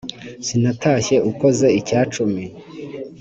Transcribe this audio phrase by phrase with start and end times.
[0.45, 2.43] sinatashye ukoze icya cumi